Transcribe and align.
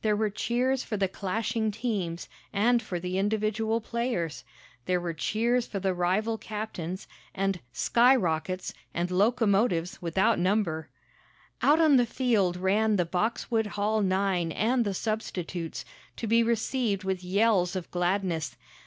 There 0.00 0.16
were 0.16 0.30
cheers 0.30 0.82
for 0.82 0.96
the 0.96 1.08
clashing 1.08 1.70
teams, 1.70 2.26
and 2.54 2.80
for 2.80 2.98
the 2.98 3.18
individual 3.18 3.82
players. 3.82 4.42
There 4.86 4.98
were 4.98 5.12
cheers 5.12 5.66
for 5.66 5.78
the 5.78 5.92
rival 5.92 6.38
captains, 6.38 7.06
and 7.34 7.60
"skyrockets," 7.70 8.72
and 8.94 9.10
"locomotives" 9.10 10.00
without 10.00 10.38
number. 10.38 10.88
Out 11.60 11.82
on 11.82 11.98
the 11.98 12.06
field 12.06 12.56
ran 12.56 12.96
the 12.96 13.04
Boxwood 13.04 13.66
Hall 13.76 14.00
nine 14.00 14.52
and 14.52 14.86
the 14.86 14.94
substitutes, 14.94 15.84
to 16.16 16.26
be 16.26 16.42
received 16.42 17.04
with 17.04 17.22
yells 17.22 17.76
of 17.76 17.90
gladness. 17.90 18.56